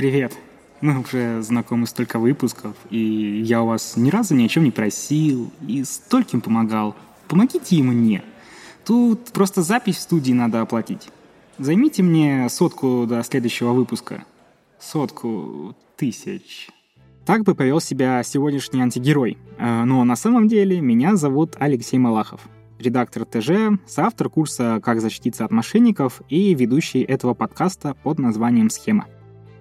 [0.00, 0.34] Привет.
[0.80, 4.70] Мы уже знакомы столько выпусков, и я у вас ни разу ни о чем не
[4.70, 6.96] просил и стольким помогал.
[7.28, 8.22] Помогите и мне.
[8.86, 11.10] Тут просто запись в студии надо оплатить.
[11.58, 14.24] Займите мне сотку до следующего выпуска.
[14.78, 16.70] Сотку тысяч.
[17.26, 19.36] Так бы повел себя сегодняшний антигерой.
[19.58, 22.40] Э, но на самом деле меня зовут Алексей Малахов.
[22.78, 29.04] Редактор ТЖ, соавтор курса «Как защититься от мошенников» и ведущий этого подкаста под названием «Схема».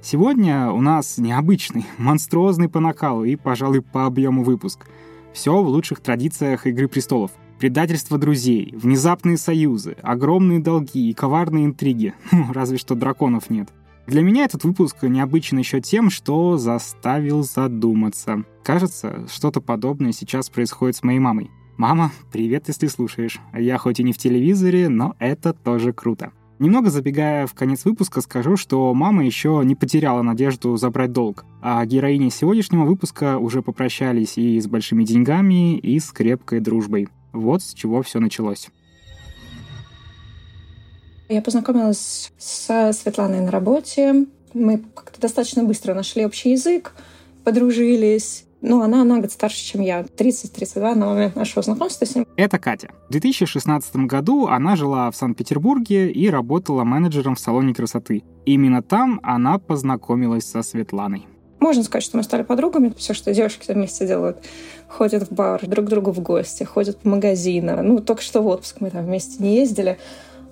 [0.02, 4.86] Сегодня у нас необычный, монструозный по накалу и, пожалуй, по объему выпуск.
[5.34, 7.32] Все в лучших традициях «Игры престолов».
[7.60, 12.14] Предательство друзей, внезапные союзы, огромные долги и коварные интриги.
[12.32, 13.70] Ну, разве что драконов нет.
[14.08, 18.46] Для меня этот выпуск необычен еще тем, что заставил задуматься.
[18.64, 21.52] Кажется, что-то подобное сейчас происходит с моей мамой.
[21.76, 23.40] Мама, привет, если слушаешь.
[23.54, 26.32] Я хоть и не в телевизоре, но это тоже круто.
[26.60, 31.86] Немного забегая в конец выпуска, скажу, что мама еще не потеряла надежду забрать долг, а
[31.86, 37.08] героини сегодняшнего выпуска уже попрощались и с большими деньгами, и с крепкой дружбой.
[37.32, 38.68] Вот с чего все началось.
[41.30, 44.26] Я познакомилась со Светланой на работе.
[44.54, 46.94] Мы как-то достаточно быстро нашли общий язык,
[47.46, 48.44] подружились.
[48.62, 50.02] Ну, она на год старше, чем я.
[50.02, 52.28] 30-32 на момент нашего знакомства с ним.
[52.36, 52.90] Это Катя.
[53.08, 58.24] В 2016 году она жила в Санкт-Петербурге и работала менеджером в салоне красоты.
[58.46, 61.26] Именно там она познакомилась со Светланой.
[61.60, 62.94] Можно сказать, что мы стали подругами.
[62.98, 64.38] Все, что девушки вместе делают.
[64.88, 67.86] Ходят в бар, друг к другу в гости, ходят по магазинам.
[67.86, 70.00] Ну, только что в отпуск мы там вместе не ездили.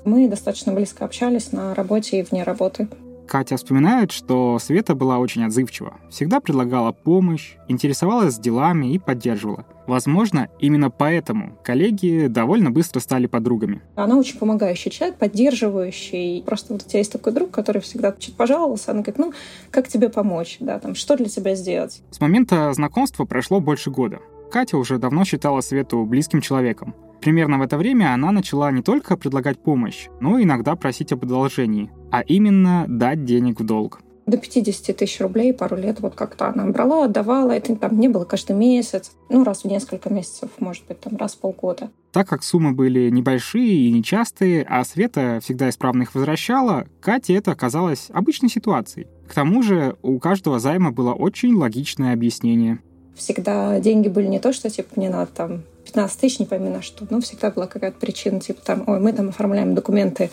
[0.05, 2.87] Мы достаточно близко общались на работе и вне работы.
[3.27, 9.65] Катя вспоминает, что Света была очень отзывчива, всегда предлагала помощь, интересовалась делами и поддерживала.
[9.85, 13.81] Возможно, именно поэтому коллеги довольно быстро стали подругами.
[13.95, 16.43] Она очень помогающий человек, поддерживающий.
[16.45, 19.33] Просто вот у тебя есть такой друг, который всегда чуть пожаловался, она говорит, ну,
[19.71, 22.01] как тебе помочь, да, там, что для тебя сделать?
[22.11, 24.19] С момента знакомства прошло больше года.
[24.51, 26.95] Катя уже давно считала Свету близким человеком.
[27.21, 31.23] Примерно в это время она начала не только предлагать помощь, но и иногда просить об
[31.23, 36.49] одолжении, а именно дать денег в долг до 50 тысяч рублей пару лет вот как-то
[36.49, 37.51] она брала, отдавала.
[37.51, 41.33] Это там не было каждый месяц, ну, раз в несколько месяцев, может быть, там раз
[41.33, 41.89] в полгода.
[42.11, 47.51] Так как суммы были небольшие и нечастые, а Света всегда исправно их возвращала, Кате это
[47.51, 49.07] оказалось обычной ситуацией.
[49.27, 52.79] К тому же у каждого займа было очень логичное объяснение.
[53.15, 55.63] Всегда деньги были не то, что типа мне надо там
[55.97, 57.07] 15 тысяч, не пойми на что.
[57.09, 60.29] Но всегда была какая-то причина, типа там, ой, мы там оформляем документы,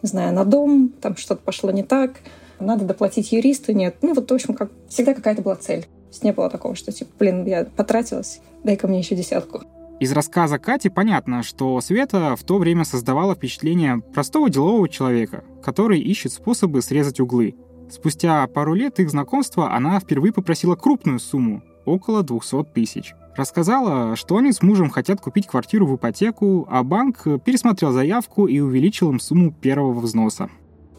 [0.00, 2.12] не знаю, на дом, там что-то пошло не так,
[2.60, 3.96] надо доплатить юристу, нет.
[4.00, 5.82] Ну вот, в общем, как всегда какая-то была цель.
[5.82, 9.62] То есть не было такого, что типа, блин, я потратилась, дай-ка мне еще десятку.
[9.98, 15.98] Из рассказа Кати понятно, что Света в то время создавала впечатление простого делового человека, который
[15.98, 17.56] ищет способы срезать углы.
[17.90, 23.14] Спустя пару лет их знакомства она впервые попросила крупную сумму– около 200 тысяч.
[23.36, 28.58] Рассказала, что они с мужем хотят купить квартиру в ипотеку, а банк пересмотрел заявку и
[28.58, 30.50] увеличил им сумму первого взноса.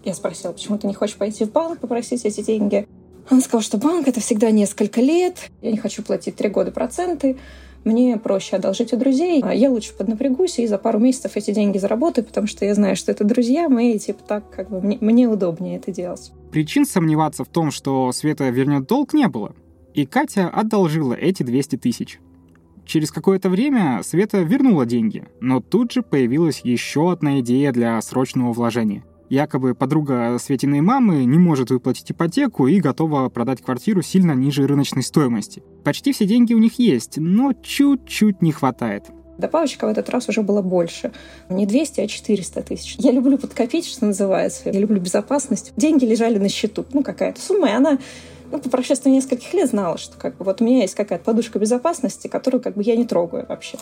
[0.06, 2.88] Я спросила, почему ты не хочешь пойти в банк попросить эти деньги?
[3.30, 7.38] Он сказал, что банк— это всегда несколько лет, я не хочу платить три года проценты,
[7.84, 11.78] мне проще одолжить у друзей, а я лучше поднапрягусь и за пару месяцев эти деньги
[11.78, 15.28] заработаю, потому что я знаю, что это друзья мои, типа так, как бы мне, мне
[15.28, 16.32] удобнее это делать.
[16.52, 19.54] Причин сомневаться в том, что Света вернет долг, не было.
[19.94, 22.20] И Катя одолжила эти 200 тысяч.
[22.86, 28.52] Через какое-то время Света вернула деньги, но тут же появилась еще одна идея для срочного
[28.52, 29.04] вложения.
[29.30, 35.04] Якобы подруга Светиной мамы не может выплатить ипотеку и готова продать квартиру сильно ниже рыночной
[35.04, 35.62] стоимости.
[35.84, 39.06] Почти все деньги у них есть, но чуть-чуть не хватает.
[39.38, 41.12] Добавочка в этот раз уже было больше.
[41.48, 42.96] Не 200, а 400 тысяч.
[42.98, 44.64] Я люблю подкопить, что называется.
[44.66, 45.74] Я люблю безопасность.
[45.78, 46.86] Деньги лежали на счету.
[46.92, 48.00] Ну, какая-то сумма, и она
[48.52, 51.60] ну, по прошествии нескольких лет знала, что как бы вот у меня есть какая-то подушка
[51.60, 53.78] безопасности, которую как бы я не трогаю вообще.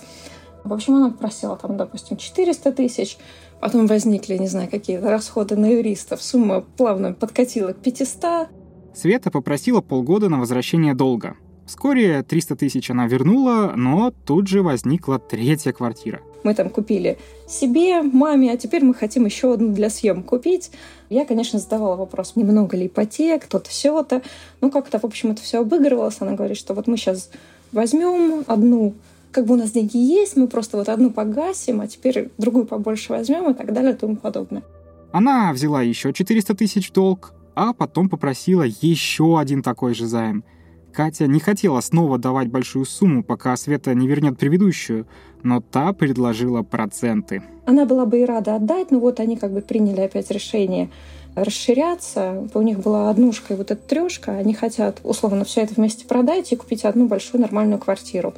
[0.63, 3.17] В общем, она попросила там, допустим, 400 тысяч,
[3.61, 8.49] потом возникли, не знаю, какие-то расходы на юристов, сумма плавно подкатила к 500.
[8.93, 11.37] Света попросила полгода на возвращение долга.
[11.65, 16.21] Вскоре 300 тысяч она вернула, но тут же возникла третья квартира.
[16.43, 17.17] Мы там купили
[17.47, 20.71] себе, маме, а теперь мы хотим еще одну для съем купить.
[21.09, 24.21] Я, конечно, задавала вопрос, немного ли ипотек, то-то, все-то.
[24.61, 26.17] Ну, как-то, в общем, это все обыгрывалось.
[26.19, 27.29] Она говорит, что вот мы сейчас
[27.71, 28.93] возьмем одну
[29.31, 33.11] как бы у нас деньги есть, мы просто вот одну погасим, а теперь другую побольше
[33.11, 34.63] возьмем и так далее и тому подобное.
[35.11, 40.43] Она взяла еще 400 тысяч долг, а потом попросила еще один такой же займ–
[40.93, 45.05] Катя не хотела снова давать большую сумму, пока Света не вернет предыдущую,
[45.43, 47.43] но та предложила проценты.
[47.65, 50.89] Она была бы и рада отдать, но вот они как бы приняли опять решение
[51.35, 52.47] расширяться.
[52.53, 54.31] У них была однушка и вот эта трешка.
[54.37, 58.33] Они хотят, условно, все это вместе продать и купить одну большую нормальную квартиру.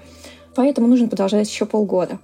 [0.55, 2.19] Поэтому нужно продолжать еще полгода.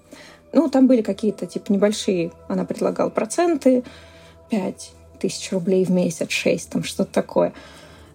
[0.52, 3.84] Ну, там были какие-то, типа, небольшие, она предлагала проценты,
[4.50, 7.54] 5 тысяч рублей в месяц, 6, там что-то такое.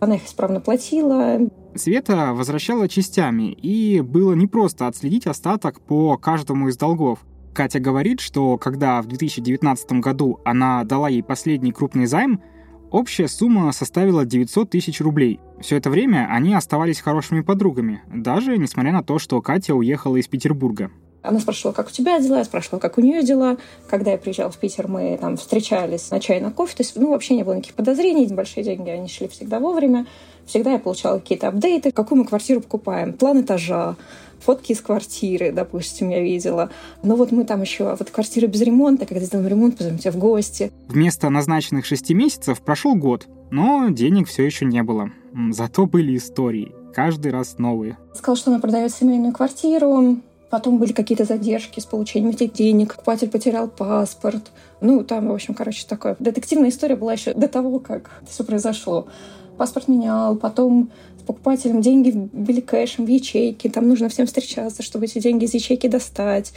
[0.00, 1.38] Она их исправно платила.
[1.74, 7.20] Света возвращала частями, и было непросто отследить остаток по каждому из долгов.
[7.52, 12.40] Катя говорит, что когда в 2019 году она дала ей последний крупный займ,
[12.90, 15.40] общая сумма составила 900 тысяч рублей.
[15.60, 20.28] Все это время они оставались хорошими подругами, даже несмотря на то, что Катя уехала из
[20.28, 20.90] Петербурга.
[21.22, 23.58] Она спрашивала, как у тебя дела, я спрашивала, как у нее дела.
[23.88, 26.76] Когда я приезжала в Питер, мы там встречались на чай, на кофе.
[26.76, 28.26] То есть, ну, вообще не было никаких подозрений.
[28.28, 30.06] Большие деньги, они шли всегда вовремя.
[30.46, 33.96] Всегда я получала какие-то апдейты, какую мы квартиру покупаем, план этажа,
[34.40, 36.70] фотки из квартиры, допустим, я видела.
[37.02, 40.16] Но вот мы там еще, вот квартира без ремонта, когда сделаем ремонт, позовем тебя в
[40.16, 40.72] гости.
[40.88, 45.10] Вместо назначенных шести месяцев прошел год, но денег все еще не было.
[45.50, 47.96] Зато были истории, каждый раз новые.
[48.14, 50.18] Сказал, что она продает семейную квартиру,
[50.50, 52.96] Потом были какие-то задержки с получением этих денег.
[52.96, 54.50] Покупатель потерял паспорт.
[54.80, 56.16] Ну, там, в общем, короче, такое.
[56.18, 59.06] Детективная история была еще до того, как все произошло.
[59.56, 60.90] Паспорт менял, потом
[61.30, 63.70] с покупателем деньги были кэшем в ячейке.
[63.70, 66.52] Там нужно всем встречаться, чтобы эти деньги из ячейки достать.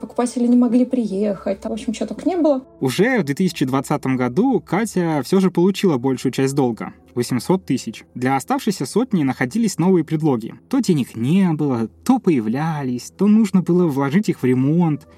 [0.00, 1.60] Покупатели не могли приехать.
[1.60, 2.62] Там, в общем, чего только не было.
[2.80, 6.92] Уже в 2020 году Катя все же получила большую часть долга.
[7.14, 8.04] 800 тысяч.
[8.14, 10.54] Для оставшейся сотни находились новые предлоги.
[10.68, 15.08] То денег не было, то появлялись, то нужно было вложить их в ремонт.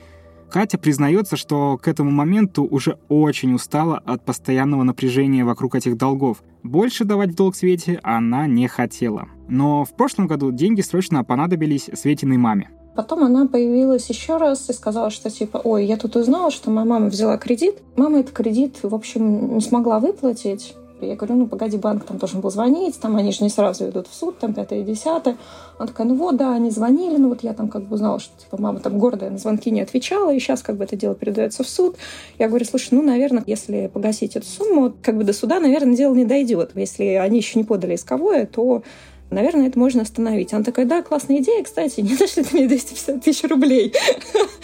[0.50, 6.43] Катя признается, что к этому моменту уже очень устала от постоянного напряжения вокруг этих долгов.
[6.62, 9.29] Больше давать в долг Свете она не хотела.
[9.49, 12.70] Но в прошлом году деньги срочно понадобились Светиной маме.
[12.97, 16.85] Потом она появилась еще раз и сказала, что типа, ой, я тут узнала, что моя
[16.85, 17.76] мама взяла кредит.
[17.97, 20.75] Мама этот кредит, в общем, не смогла выплатить.
[21.06, 24.08] Я говорю, ну, погоди, банк там должен был звонить, там они же не сразу идут
[24.08, 25.37] в суд, там, пятое, десятое.
[25.79, 28.32] Она такая, ну вот, да, они звонили, ну вот я там как бы узнала, что
[28.38, 31.62] типа мама там гордая на звонки не отвечала, и сейчас как бы это дело передается
[31.62, 31.97] в суд.
[32.38, 36.14] Я говорю, слушай, ну, наверное, если погасить эту сумму, как бы до суда, наверное, дело
[36.14, 36.73] не дойдет.
[36.75, 38.82] Если они еще не подали исковое, то
[39.31, 40.53] наверное, это можно остановить.
[40.53, 43.94] Она такая, да, классная идея, кстати, не дашь ли ты мне 250 тысяч рублей?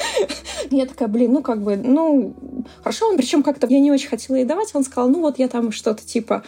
[0.71, 2.35] Я такая, блин, ну как бы, ну,
[2.83, 3.09] хорошо.
[3.09, 4.75] Он причем как-то я не очень хотела ей давать.
[4.75, 6.43] Он сказал, ну вот я там что-то типа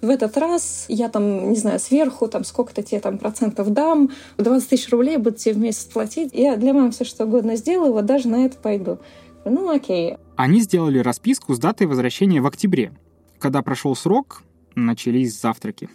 [0.00, 4.68] в этот раз я там, не знаю, сверху там сколько-то тебе там процентов дам, 20
[4.68, 6.30] тысяч рублей буду тебе в месяц платить.
[6.32, 8.98] Я для мамы все что угодно сделаю, вот даже на это пойду.
[9.44, 10.16] Ну, окей.
[10.36, 12.92] Они сделали расписку с датой возвращения в октябре.
[13.38, 14.42] Когда прошел срок,
[14.74, 15.88] начались завтраки.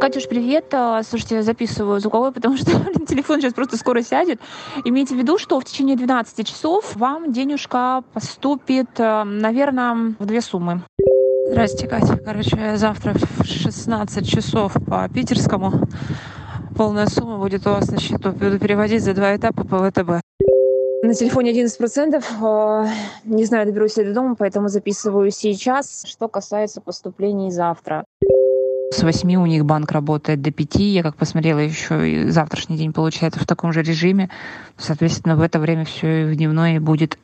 [0.00, 0.66] Катюш, привет.
[0.72, 2.70] А, слушайте, я записываю звуковой, потому что
[3.06, 4.40] телефон сейчас просто скоро сядет.
[4.84, 10.40] Имейте в виду, что в течение 12 часов вам денежка поступит, а, наверное, в две
[10.40, 10.82] суммы.
[11.48, 12.16] Здрасте, Катя.
[12.16, 15.72] Короче, завтра в 16 часов по питерскому
[16.76, 18.30] полная сумма будет у вас на счету.
[18.30, 20.20] Буду переводить за два этапа по ВТБ.
[21.02, 22.22] На телефоне 11%.
[22.40, 22.86] А,
[23.24, 26.04] не знаю, доберусь ли до дома, поэтому записываю сейчас.
[26.06, 28.04] Что касается поступлений завтра.
[28.90, 30.76] С 8 у них банк работает до 5.
[30.76, 34.30] Я как посмотрела, еще и завтрашний день получается в таком же режиме.
[34.76, 37.18] Соответственно, в это время все в дневное будет.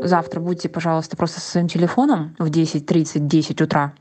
[0.00, 3.92] Завтра будьте, пожалуйста, просто со своим телефоном в 10.30, 10 утра.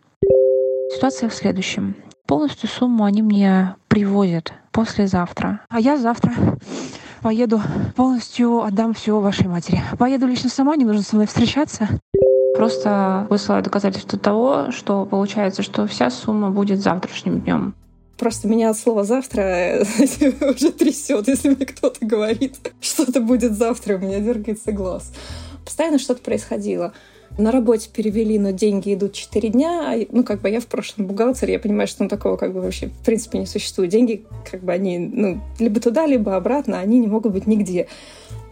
[0.93, 1.95] Ситуация в следующем.
[2.27, 5.61] Полностью сумму они мне привозят послезавтра.
[5.69, 6.33] А я завтра
[7.21, 7.59] поеду
[7.95, 9.81] полностью отдам все вашей матери.
[9.97, 11.89] Поеду лично сама, не нужно со мной встречаться
[12.57, 17.75] просто высылаю доказательства того, что получается, что вся сумма будет завтрашним днем.
[18.17, 23.99] Просто меня от слова «завтра» уже трясет, если мне кто-то говорит, что-то будет завтра, у
[23.99, 25.13] меня дергается глаз.
[25.63, 26.93] Постоянно что-то происходило.
[27.37, 29.93] На работе перевели, но деньги идут 4 дня.
[30.11, 32.87] Ну, как бы я в прошлом бухгалтер, я понимаю, что ну, такого как бы вообще
[32.87, 33.91] в принципе не существует.
[33.91, 37.87] Деньги, как бы они, ну, либо туда, либо обратно, они не могут быть нигде.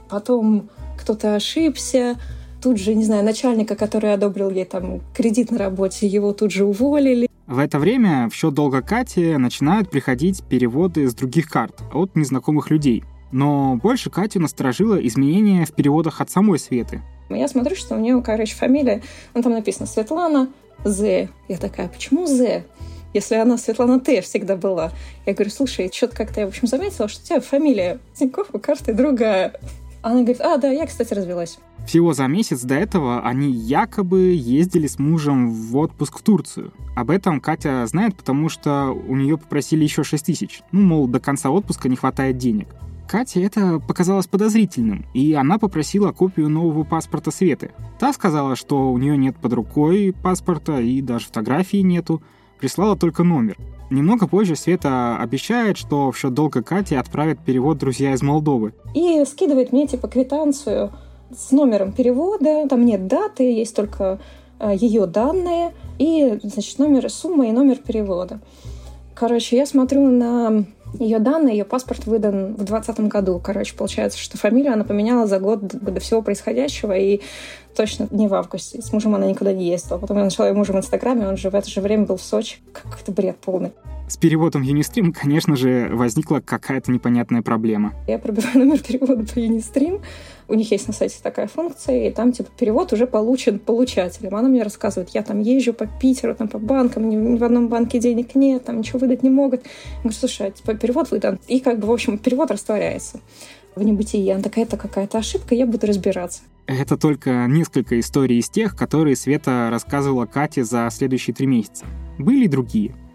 [0.10, 0.70] Потом
[1.00, 2.18] кто-то ошибся,
[2.66, 6.66] тут же, не знаю, начальника, который одобрил ей там кредит на работе, его тут же
[6.66, 7.30] уволили.
[7.46, 12.72] В это время в счет долга Кати начинают приходить переводы с других карт от незнакомых
[12.72, 13.04] людей.
[13.32, 17.04] Но больше Катю насторожило изменения в переводах от самой Светы.
[17.30, 19.04] Я смотрю, что у нее, короче, фамилия,
[19.36, 20.48] ну, там написано Светлана
[20.84, 21.30] З.
[21.48, 22.64] Я такая, почему З?
[23.14, 24.92] Если она Светлана Т всегда была.
[25.28, 28.58] Я говорю, слушай, что-то как-то я, в общем, заметила, что у тебя фамилия Тинькофф у
[28.58, 29.54] карты другая.
[30.02, 31.60] Она говорит, а, да, я, кстати, развелась.
[31.86, 36.74] Всего за месяц до этого они якобы ездили с мужем в отпуск в Турцию.
[36.96, 40.62] Об этом Катя знает, потому что у нее попросили еще 6 тысяч.
[40.72, 42.68] Ну, мол, до конца отпуска не хватает денег.
[43.08, 47.72] Кате это показалось подозрительным, и она попросила копию нового паспорта Светы.
[48.00, 52.24] Та сказала, что у нее нет под рукой паспорта и даже фотографии нету,
[52.60, 53.58] прислала только номер.
[53.92, 56.34] Немного позже Света обещает, что в счет
[56.66, 58.74] Кати отправят перевод друзья из Молдовы.
[58.96, 60.92] И скидывает мне типа квитанцию
[61.36, 62.68] с номером перевода.
[62.68, 64.20] Там нет даты, есть только
[64.60, 68.40] э, ее данные и, значит, номер суммы и номер перевода.
[69.14, 70.66] Короче, я смотрю на
[71.00, 73.42] ее данные, ее паспорт выдан в 2020 году.
[73.44, 77.22] Короче, получается, что фамилию она поменяла за год до всего происходящего, и
[77.76, 78.82] точно не в августе.
[78.82, 79.98] С мужем она никуда не ездила.
[79.98, 82.22] Потом я нашла ее мужа в Инстаграме, он же в это же время был в
[82.22, 82.58] Сочи.
[82.74, 83.72] Какой-то бред полный.
[84.08, 87.94] С переводом Unistream, конечно же, возникла какая-то непонятная проблема.
[88.08, 90.02] Я пробиваю номер перевода по Unistream,
[90.48, 94.36] у них есть на сайте такая функция, и там типа перевод уже получен получателем.
[94.36, 97.68] Она мне рассказывает, я там езжу по Питеру, там по банкам, ни, ни в одном
[97.68, 99.64] банке денег нет, там ничего выдать не могут.
[99.64, 101.40] Я говорю, слушай, а, типа перевод выдан.
[101.48, 103.20] И как бы, в общем, перевод растворяется
[103.76, 104.30] в небытии.
[104.30, 106.42] Она такая, это какая-то ошибка, я буду разбираться.
[106.68, 111.86] Это только несколько историй из тех, которые Света рассказывала Кате за следующие три месяца.
[112.18, 112.96] Были и другие—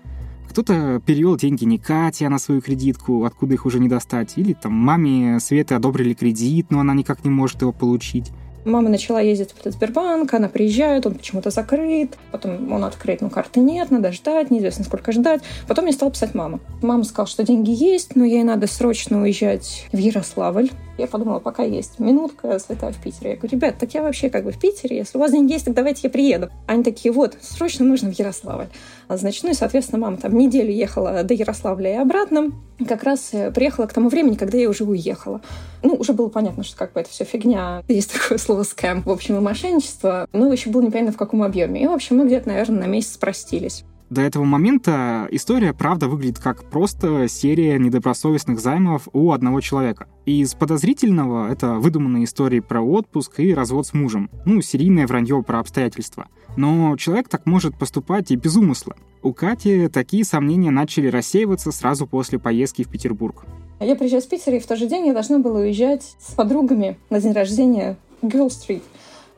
[0.50, 4.33] кто-то перевел деньги не Кате, а на свою кредитку, откуда их уже не достать.
[4.37, 8.33] Или там маме Светы одобрили кредит, но она никак не может его получить.
[8.64, 13.31] Мама начала ездить в этот Сбербанк, она приезжает, он почему-то закрыт, потом он открыт, но
[13.31, 15.40] карты нет, надо ждать, неизвестно сколько ждать.
[15.67, 16.61] Потом мне стала писать мама.
[16.83, 20.71] Мама сказала, что деньги есть, но ей надо срочно уезжать в Ярославль.
[21.00, 23.30] Я подумала, пока есть минутка, слетаю в Питере.
[23.30, 25.64] Я говорю, ребят, так я вообще как бы в Питере, если у вас деньги есть,
[25.64, 26.50] так давайте я приеду.
[26.66, 28.66] Они такие, вот, срочно нужно в Ярославль.
[29.09, 32.52] А, значит, ну и, соответственно, мама там неделю ехала до Ярославля и обратно.
[32.87, 35.40] Как раз э, приехала к тому времени, когда я уже уехала.
[35.83, 37.83] Ну, уже было понятно, что как бы это все фигня.
[37.88, 40.28] Есть такое слово скэм, в общем, и мошенничество.
[40.33, 41.83] Но еще было непонятно в каком объеме.
[41.83, 43.85] И, в общем, мы где-то, наверное, на месяц простились.
[44.11, 50.09] До этого момента история, правда, выглядит как просто серия недобросовестных займов у одного человека.
[50.26, 54.29] Из подозрительного это выдуманные истории про отпуск и развод с мужем.
[54.45, 56.26] Ну, серийное вранье про обстоятельства.
[56.57, 58.97] Но человек так может поступать и без умысла.
[59.23, 63.45] У Кати такие сомнения начали рассеиваться сразу после поездки в Петербург.
[63.79, 66.99] Я приезжаю с Питера, и в тот же день я должна была уезжать с подругами
[67.11, 68.83] на день рождения в Girl Street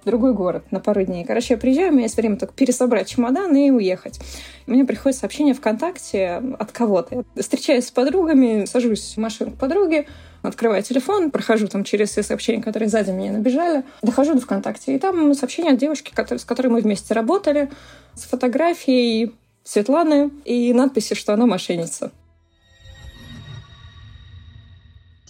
[0.05, 1.25] другой город на пару дней.
[1.25, 4.21] Короче, я приезжаю, у меня есть время только пересобрать чемоданы и уехать.
[4.67, 7.25] И мне приходит сообщение ВКонтакте от кого-то.
[7.35, 10.07] Я встречаюсь с подругами, сажусь в машину к подруге,
[10.43, 14.99] открываю телефон, прохожу там через все сообщения, которые сзади меня набежали, дохожу до ВКонтакте, и
[14.99, 17.71] там сообщение от девушки, с которой мы вместе работали,
[18.15, 19.33] с фотографией
[19.65, 22.11] Светланы и надписи, что она мошенница.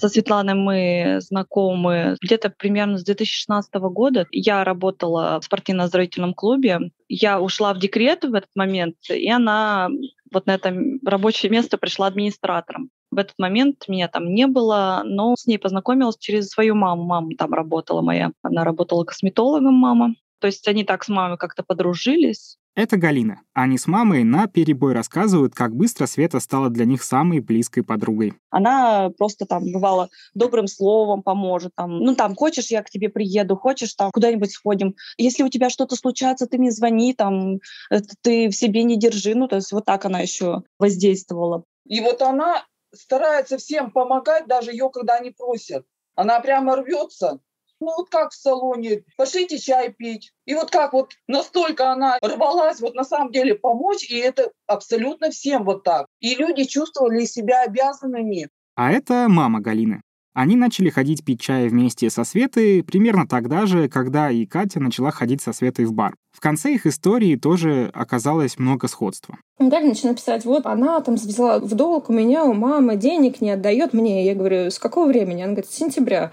[0.02, 4.26] Со Светланой мы знакомы где-то примерно с 2016 года.
[4.32, 6.90] Я работала в спортивно-оздоровительном клубе.
[7.08, 9.90] Я ушла в декрет в этот момент, и она
[10.32, 10.74] вот на это
[11.06, 12.90] рабочее место пришла администратором.
[13.12, 17.04] В этот момент меня там не было, но с ней познакомилась через свою маму.
[17.04, 18.32] Мама там работала моя.
[18.42, 20.16] Она работала косметологом, мама.
[20.40, 22.58] То есть они так с мамой как-то подружились.
[22.74, 23.42] Это Галина.
[23.52, 28.32] Они с мамой на перебой рассказывают, как быстро Света стала для них самой близкой подругой.
[28.48, 31.74] Она просто там бывала добрым словом поможет.
[31.76, 34.94] Там, ну там, хочешь, я к тебе приеду, хочешь, там куда-нибудь сходим.
[35.18, 37.58] Если у тебя что-то случается, ты мне звони, там,
[37.90, 39.34] это ты в себе не держи.
[39.34, 41.64] Ну, то есть вот так она еще воздействовала.
[41.86, 42.64] И вот она
[42.94, 45.84] старается всем помогать, даже ее, когда они просят.
[46.14, 47.40] Она прямо рвется
[47.82, 50.32] ну вот как в салоне, пошлите чай пить.
[50.46, 55.30] И вот как вот настолько она рвалась вот на самом деле помочь, и это абсолютно
[55.30, 56.06] всем вот так.
[56.20, 58.48] И люди чувствовали себя обязанными.
[58.74, 60.00] А это мама Галины.
[60.34, 65.10] Они начали ходить пить чай вместе со Светой примерно тогда же, когда и Катя начала
[65.10, 66.14] ходить со Светой в бар.
[66.32, 69.36] В конце их истории тоже оказалось много сходства.
[69.58, 73.50] Далее начинает писать, вот она там взяла в долг у меня, у мамы, денег не
[73.50, 74.24] отдает мне.
[74.24, 75.42] Я говорю, с какого времени?
[75.42, 76.32] Она говорит, с сентября.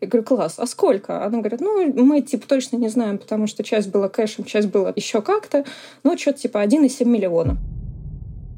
[0.00, 1.24] Я говорю, класс, а сколько?
[1.24, 4.92] Она говорит, ну, мы, типа, точно не знаем, потому что часть была кэшем, часть была
[4.94, 5.64] еще как-то,
[6.04, 7.56] ну, что-то типа 1,7 миллиона.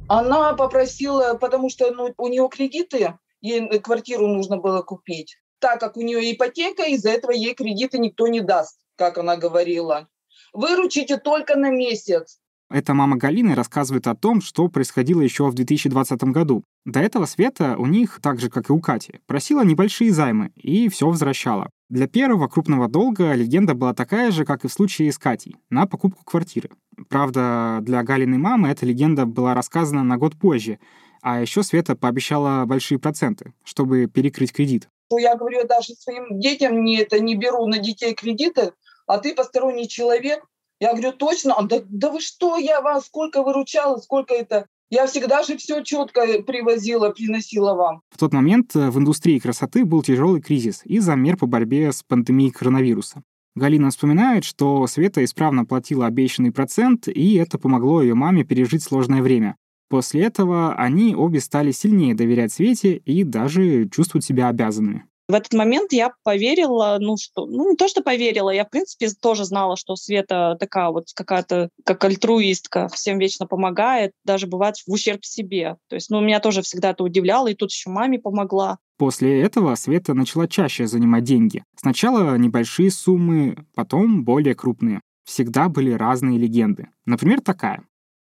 [0.09, 5.37] Она попросила, потому что ну, у нее кредиты, ей квартиру нужно было купить.
[5.61, 10.09] Так как у нее ипотека, из-за этого ей кредиты никто не даст, как она говорила.
[10.53, 12.40] Выручите только на месяц.
[12.71, 16.63] Эта мама Галины рассказывает о том, что происходило еще в 2020 году.
[16.85, 20.89] До этого Света у них, так же как и у Кати, просила небольшие займы и
[20.89, 21.69] все возвращала.
[21.89, 25.87] Для первого крупного долга легенда была такая же, как и в случае с Катей, на
[25.87, 26.71] покупку квартиры.
[27.09, 30.79] Правда, для Галиной мамы эта легенда была рассказана на год позже,
[31.23, 34.89] а еще Света пообещала большие проценты, чтобы перекрыть кредит.
[35.11, 38.73] Я говорю, даже своим детям не, это, не беру на детей кредиты,
[39.09, 40.45] а ты посторонний человек,
[40.81, 41.55] я говорю, точно?
[41.55, 44.67] Он, да, да вы что, я вас сколько выручала, сколько это?
[44.89, 48.01] Я всегда же все четко привозила, приносила вам.
[48.11, 52.03] В тот момент э, в индустрии красоты был тяжелый кризис из-за мер по борьбе с
[52.03, 53.23] пандемией коронавируса.
[53.55, 59.23] Галина вспоминает, что Света исправно платила обещанный процент, и это помогло ее маме пережить сложное
[59.23, 59.57] время.
[59.89, 65.05] После этого они обе стали сильнее доверять Свете и даже чувствовать себя обязанными.
[65.31, 69.09] В этот момент я поверила, ну что, ну не то, что поверила, я, в принципе,
[69.11, 74.91] тоже знала, что Света такая вот какая-то, как альтруистка, всем вечно помогает, даже бывает в
[74.91, 75.77] ущерб себе.
[75.89, 78.79] То есть, ну, меня тоже всегда это удивляло, и тут еще маме помогла.
[78.99, 81.63] После этого Света начала чаще занимать деньги.
[81.77, 85.01] Сначала небольшие суммы, потом более крупные.
[85.25, 86.89] Всегда были разные легенды.
[87.07, 87.85] Например, такая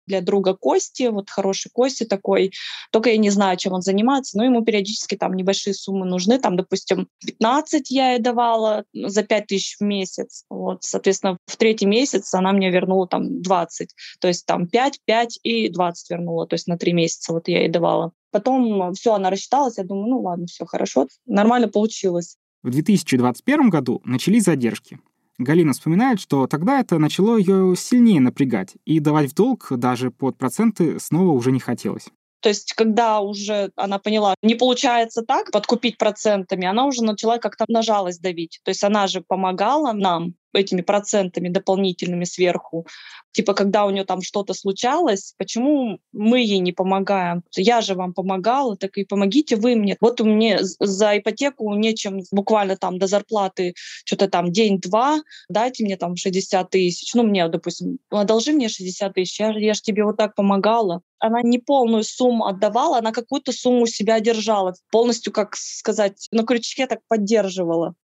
[0.08, 2.52] для друга Кости, вот хороший Кости такой,
[2.90, 6.56] только я не знаю, чем он занимается, но ему периодически там небольшие суммы нужны, там,
[6.56, 12.34] допустим, 15 я ей давала за 5 тысяч в месяц, вот, соответственно, в третий месяц
[12.34, 16.66] она мне вернула там 20, то есть там 5, 5 и 20 вернула, то есть
[16.66, 18.12] на 3 месяца вот я ей давала.
[18.30, 22.36] Потом все, она рассчиталась, я думаю, ну ладно, все хорошо, нормально получилось.
[22.62, 24.98] В 2021 году начались задержки.
[25.38, 30.36] Галина вспоминает, что тогда это начало ее сильнее напрягать, и давать в долг даже под
[30.36, 32.06] проценты снова уже не хотелось.
[32.40, 37.64] То есть, когда уже она поняла, не получается так, подкупить процентами, она уже начала как-то
[37.68, 38.60] на жалость давить.
[38.64, 42.86] То есть она же помогала нам этими процентами дополнительными сверху.
[43.32, 47.42] Типа, когда у нее там что-то случалось, почему мы ей не помогаем?
[47.54, 49.96] Я же вам помогала, так и помогите вы мне.
[50.00, 53.74] Вот у меня за ипотеку нечем буквально там до зарплаты
[54.04, 57.14] что-то там день-два, дайте мне там 60 тысяч.
[57.14, 61.02] Ну, мне, допустим, одолжи мне 60 тысяч, я, я же тебе вот так помогала.
[61.18, 64.74] Она не полную сумму отдавала, она какую-то сумму себя держала.
[64.90, 67.94] Полностью, как сказать, на крючке так поддерживала.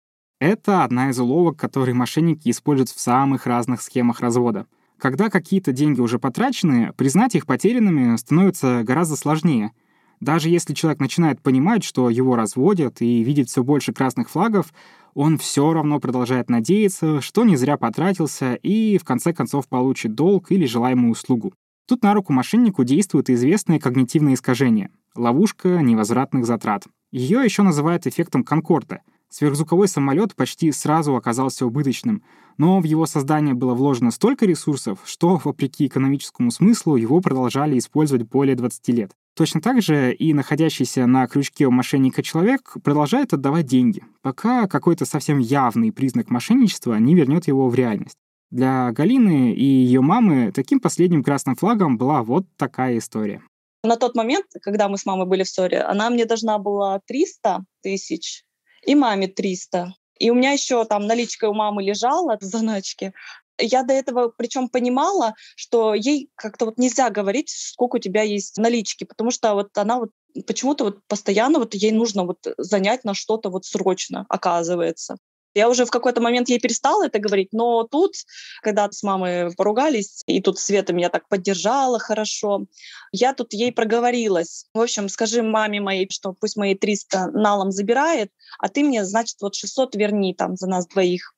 [0.40, 4.66] Это одна из уловок, которые мошенники используют в самых разных схемах развода.
[4.98, 9.72] Когда какие-то деньги уже потрачены, признать их потерянными становится гораздо сложнее.
[10.20, 14.72] Даже если человек начинает понимать, что его разводят и видит все больше красных флагов,
[15.12, 20.50] он все равно продолжает надеяться, что не зря потратился и в конце концов получит долг
[20.50, 21.52] или желаемую услугу.
[21.86, 26.84] Тут на руку мошеннику действует известное когнитивное искажение— ловушка невозвратных затрат.
[27.12, 29.02] Ее еще называют эффектом Конкорда—
[29.37, 32.23] Сверхзвуковой самолет почти сразу оказался убыточным,
[32.57, 38.29] но в его создание было вложено столько ресурсов, что, вопреки экономическому смыслу, его продолжали использовать
[38.29, 39.11] более 20 лет.
[39.37, 45.05] Точно так же и находящийся на крючке у мошенника человек продолжает отдавать деньги, пока какой-то
[45.05, 48.18] совсем явный признак мошенничества не вернет его в реальность.
[48.53, 53.42] Для Галины и ее мамы таким последним красным флагом была вот такая история.
[53.83, 57.64] На тот момент, когда мы с мамой были в ссоре, она мне должна была 300
[57.83, 58.43] тысяч
[58.87, 59.94] и маме 300.
[60.18, 63.12] И у меня еще там наличка у мамы лежала, заначки.
[63.59, 68.59] Я до этого причем понимала, что ей как-то вот нельзя говорить, сколько у тебя есть
[68.59, 70.11] налички, потому что вот она вот
[70.47, 75.16] почему-то вот постоянно вот ей нужно вот занять на что-то вот срочно, оказывается.
[75.54, 78.14] Я уже в какой-то момент ей перестала это говорить, но тут,
[78.62, 82.66] когда с мамой поругались, и тут Света меня так поддержала хорошо,
[83.12, 84.66] я тут ей проговорилась.
[84.74, 89.36] В общем, скажи маме моей, что пусть мои 300 налом забирает, а ты мне, значит,
[89.40, 91.34] вот 600 верни там за нас двоих.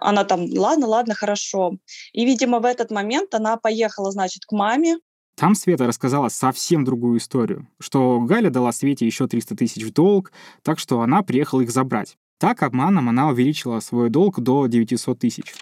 [0.00, 1.72] Она там, ладно, ладно, хорошо.
[2.12, 4.98] И, видимо, в этот момент она поехала, значит, к маме,
[5.38, 10.32] там Света рассказала совсем другую историю, что Галя дала Свете еще 300 тысяч в долг,
[10.64, 12.18] так что она приехала их забрать.
[12.38, 15.54] Так обманом она увеличила свой долг до 900 тысяч.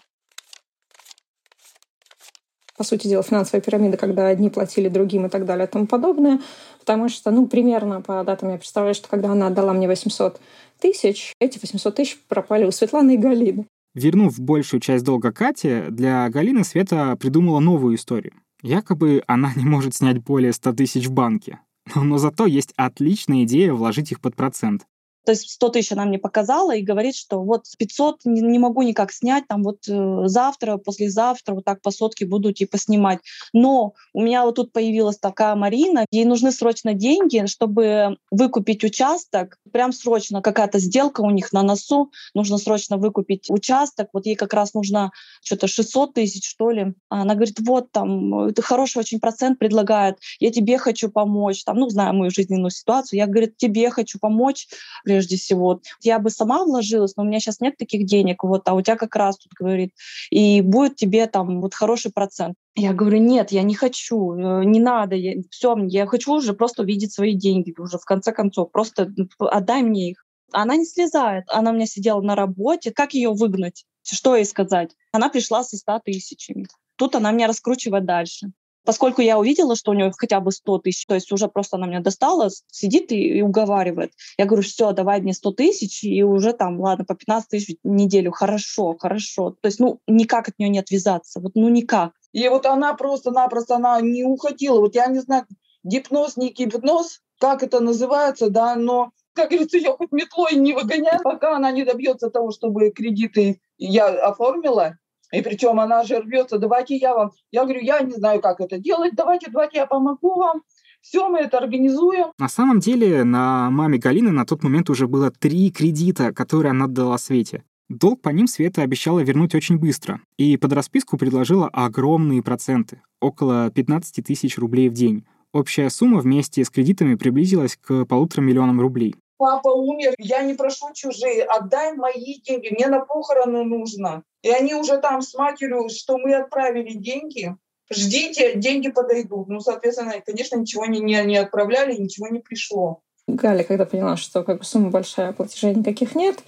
[2.77, 6.41] По сути дела, финансовая пирамида, когда одни платили другим и так далее и тому подобное.
[6.79, 10.39] Потому что, ну, примерно по датам я представляю, что когда она отдала мне 800
[10.79, 13.67] тысяч, эти 800 тысяч пропали у Светланы и Галины.
[13.95, 18.35] Вернув большую часть долга Кате, для Галины Света придумала новую историю.
[18.63, 21.61] Якобы она не может снять более 100 тысяч в банке.
[21.95, 24.83] Но зато есть отличная идея вложить их под процент.
[25.27, 28.83] То есть 100 тысяч она мне показала и говорит, что вот 500 не, не могу
[28.83, 33.19] никак снять, там вот э, завтра, послезавтра вот так по сотке буду типа снимать.
[33.53, 39.59] Но у меня вот тут появилась такая Марина, ей нужны срочно деньги, чтобы выкупить участок,
[39.73, 44.55] прям срочно какая-то сделка у них на носу, нужно срочно выкупить участок, вот ей как
[44.55, 45.11] раз нужно
[45.43, 46.95] что-то 600 тысяч, что ли.
[47.09, 51.89] Она говорит, вот там, это хороший очень процент предлагает, я тебе хочу помочь, там, ну,
[51.89, 54.69] знаю мою жизненную ситуацию, я, говорит, тебе хочу помочь,
[55.17, 55.81] прежде всего.
[56.03, 58.97] Я бы сама вложилась, но у меня сейчас нет таких денег, вот, а у тебя
[58.97, 59.95] как раз тут говорит,
[60.31, 62.55] и будет тебе там вот хороший процент.
[62.75, 66.83] Я говорю, нет, я не хочу, э, не надо, я, все, я хочу уже просто
[66.83, 70.27] увидеть свои деньги уже в конце концов, просто отдай мне их.
[70.53, 73.87] Она не слезает, она у меня сидела на работе, как ее выгнать?
[74.03, 74.91] Что ей сказать?
[75.13, 76.67] Она пришла со 100 тысячами.
[76.97, 78.53] Тут она меня раскручивает дальше.
[78.87, 81.89] Поскольку я увидела, что у нее хотя бы 100 тысяч, то есть уже просто она
[81.89, 84.13] меня достала, сидит и, и уговаривает.
[84.39, 87.89] Я говорю, все, давай мне 100 тысяч, и уже там, ладно, по 15 тысяч в
[87.89, 88.31] неделю.
[88.31, 89.51] Хорошо, хорошо.
[89.61, 91.41] То есть, ну, никак от нее не отвязаться.
[91.41, 92.13] Вот, ну, никак.
[92.33, 94.79] И вот она просто-напросто, она не уходила.
[94.79, 95.47] Вот я не знаю,
[95.83, 101.25] гипноз, не гипноз, как это называется, да, но, как говорится, ее хоть метлой не выгоняют,
[101.25, 104.97] пока она не добьется того, чтобы кредиты я оформила,
[105.33, 108.79] и причем она же рвется, давайте я вам, я говорю, я не знаю, как это
[108.79, 110.63] делать, давайте, давайте я помогу вам.
[111.01, 112.33] Все, мы это организуем.
[112.39, 116.87] На самом деле, на маме Галины на тот момент уже было три кредита, которые она
[116.87, 117.63] отдала Свете.
[117.89, 123.71] Долг по ним Света обещала вернуть очень быстро, и под расписку предложила огромные проценты, около
[123.71, 125.25] 15 тысяч рублей в день.
[125.53, 129.15] Общая сумма вместе с кредитами приблизилась к полутора миллионам рублей.
[129.39, 134.23] Папа умер, я не прошу чужие, отдай мои деньги, мне на похороны нужно.
[134.43, 137.55] И они уже там с матерью, что мы отправили деньги,
[137.93, 139.49] ждите, деньги подойдут.
[139.49, 143.01] Ну, соответственно, конечно, ничего не, не, не отправляли, ничего не пришло.
[143.29, 146.39] Галя, когда поняла, что как бы сумма большая, платежей никаких нет,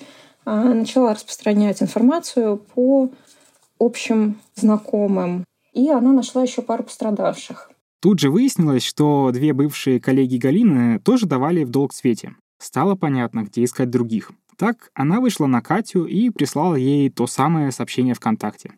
[0.44, 3.10] а, начала распространять информацию по
[3.78, 5.44] общим знакомым.
[5.72, 7.70] И она нашла еще пару пострадавших.
[8.00, 12.36] Тут же выяснилось, что две бывшие коллеги Галины тоже давали в долг Свете.
[12.58, 14.32] Стало понятно, где искать других.
[14.56, 18.72] Так она вышла на Катю и прислала ей то самое сообщение ВКонтакте.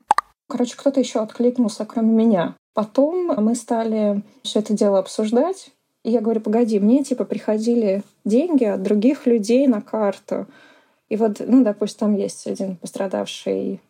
[0.49, 2.57] Короче, кто-то еще откликнулся, кроме меня.
[2.75, 5.71] Потом мы стали все это дело обсуждать.
[6.05, 10.47] И я говорю, погоди, мне типа приходили деньги от других людей на карту.
[11.09, 13.81] И вот, ну, допустим, там есть один пострадавший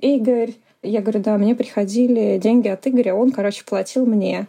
[0.00, 0.54] Игорь.
[0.82, 4.46] Я говорю, да, мне приходили деньги от Игоря, он, короче, платил мне.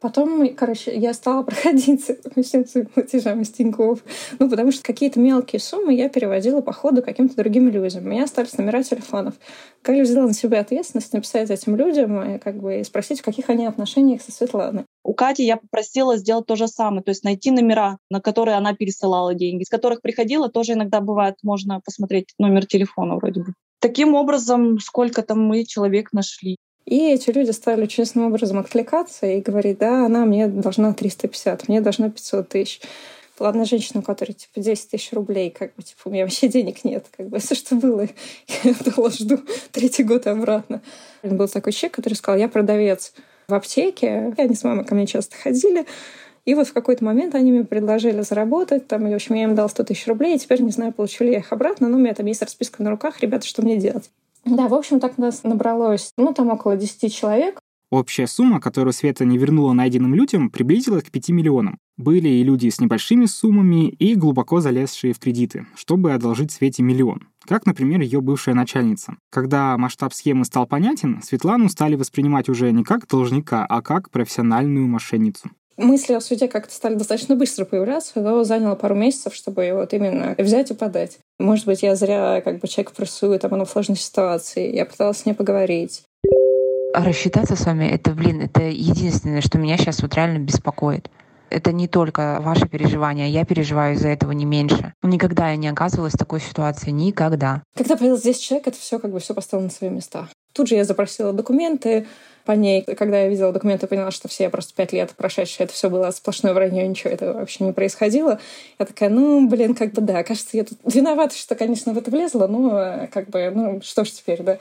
[0.00, 4.02] Потом, короче, я стала проходиться по всем своим платежам из Тинькофф.
[4.38, 8.04] Ну, потому что какие-то мелкие суммы я переводила по ходу каким-то другим людям.
[8.04, 9.34] У меня остались номера телефонов.
[9.82, 13.66] Каля взяла на себя ответственность написать этим людям и как бы спросить, в каких они
[13.66, 14.84] отношениях со Светланой.
[15.04, 18.74] У Кати я попросила сделать то же самое, то есть найти номера, на которые она
[18.74, 23.54] пересылала деньги, с которых приходила, тоже иногда бывает, можно посмотреть номер телефона вроде бы.
[23.80, 26.56] Таким образом, сколько там мы человек нашли.
[26.88, 31.82] И эти люди стали честным образом откликаться и говорить, да, она мне должна 350, мне
[31.82, 32.80] должна 500 тысяч.
[33.38, 36.48] Была одна женщина, у которой типа 10 тысяч рублей, как бы, типа, у меня вообще
[36.48, 38.08] денег нет, как бы, если что было,
[38.64, 39.38] я этого жду
[39.72, 40.80] третий год обратно.
[41.22, 43.12] Был такой человек, который сказал, я продавец
[43.48, 45.84] в аптеке, и они с мамой ко мне часто ходили,
[46.46, 49.54] и вот в какой-то момент они мне предложили заработать, там, и, в общем, я им
[49.54, 52.00] дал 100 тысяч рублей, и теперь не знаю, получу ли я их обратно, но у
[52.00, 54.08] меня там есть расписка на руках, ребята, что мне делать?
[54.50, 57.60] Да, в общем, так нас набралось, ну, там около 10 человек.
[57.90, 61.78] Общая сумма, которую Света не вернула найденным людям, приблизилась к 5 миллионам.
[61.96, 67.28] Были и люди с небольшими суммами, и глубоко залезшие в кредиты, чтобы одолжить Свете миллион.
[67.46, 69.16] Как, например, ее бывшая начальница.
[69.30, 74.86] Когда масштаб схемы стал понятен, Светлану стали воспринимать уже не как должника, а как профессиональную
[74.86, 79.94] мошенницу мысли о суде как-то стали достаточно быстро появляться, но заняло пару месяцев, чтобы вот
[79.94, 81.18] именно взять и подать.
[81.38, 84.74] Может быть, я зря как бы человек прессую, там, оно в сложной ситуации.
[84.74, 86.02] Я пыталась с ней поговорить.
[86.94, 91.08] А рассчитаться с вами, это, блин, это единственное, что меня сейчас вот реально беспокоит.
[91.50, 94.92] Это не только ваши переживания, я переживаю из-за этого не меньше.
[95.02, 97.62] Никогда я не оказывалась в такой ситуации, никогда.
[97.74, 100.28] Когда появился здесь человек, это все как бы все поставило на свои места.
[100.52, 102.06] Тут же я запросила документы,
[102.48, 102.82] по ней.
[102.82, 106.54] Когда я видела документы, поняла, что все просто пять лет прошедшие, это все было сплошное
[106.54, 108.40] вранье, ничего этого вообще не происходило.
[108.78, 112.10] Я такая, ну, блин, как бы да, кажется, я тут виновата, что, конечно, в это
[112.10, 114.58] влезла, но как бы, ну, что ж теперь, да.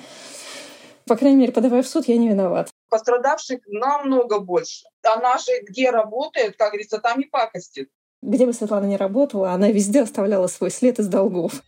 [1.06, 2.70] По крайней мере, подавая в суд, я не виноват.
[2.90, 4.84] Пострадавших намного больше.
[5.04, 7.88] А наши, где работает, как говорится, там и пакостит.
[8.22, 11.62] Где бы Светлана ни работала, она везде оставляла свой след из долгов.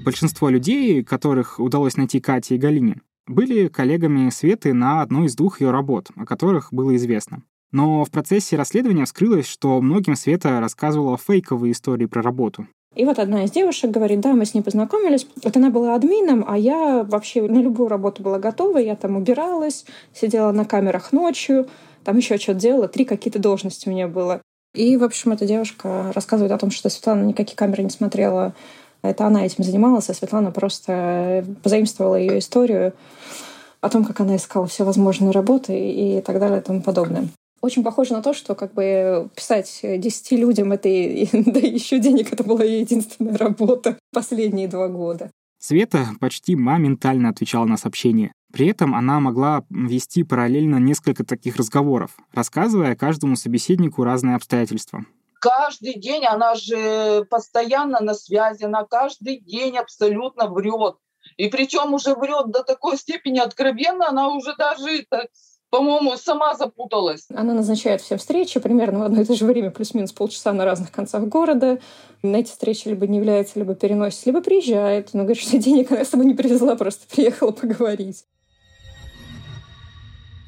[0.00, 5.60] Большинство людей, которых удалось найти Кате и Галине, были коллегами Светы на одной из двух
[5.60, 7.42] ее работ, о которых было известно.
[7.72, 12.66] Но в процессе расследования вскрылось, что многим Света рассказывала фейковые истории про работу.
[12.96, 15.26] И вот одна из девушек говорит, да, мы с ней познакомились.
[15.44, 18.78] Вот она была админом, а я вообще на любую работу была готова.
[18.78, 21.68] Я там убиралась, сидела на камерах ночью,
[22.02, 22.88] там еще что-то делала.
[22.88, 24.42] Три какие-то должности у меня было.
[24.74, 28.54] И, в общем, эта девушка рассказывает о том, что Светлана никакие камеры не смотрела
[29.02, 32.92] это она этим занималась, а Светлана просто позаимствовала ее историю
[33.80, 37.28] о том, как она искала все возможные работы и так далее и тому подобное.
[37.62, 42.44] Очень похоже на то, что как бы писать десяти людям это да еще денег это
[42.44, 45.30] была ее единственная работа последние два года.
[45.58, 48.32] Света почти моментально отвечала на сообщения.
[48.50, 55.04] При этом она могла вести параллельно несколько таких разговоров, рассказывая каждому собеседнику разные обстоятельства
[55.40, 60.96] каждый день, она же постоянно на связи, она каждый день абсолютно врет.
[61.36, 65.28] И причем уже врет до такой степени откровенно, она уже даже это,
[65.70, 67.26] по-моему, сама запуталась.
[67.34, 70.92] Она назначает все встречи примерно в одно и то же время, плюс-минус полчаса на разных
[70.92, 71.80] концах города.
[72.22, 75.14] На эти встречи либо не является, либо переносит, либо приезжает.
[75.14, 78.24] Но говорит, что денег она с собой не привезла, просто приехала поговорить.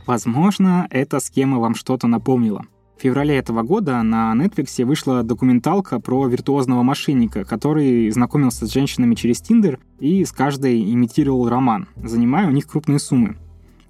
[0.07, 2.67] Возможно, эта схема вам что-то напомнила.
[3.03, 9.17] В феврале этого года на Netflix вышла документалка про виртуозного мошенника, который знакомился с женщинами
[9.17, 13.39] через Тиндер и с каждой имитировал роман, занимая у них крупные суммы.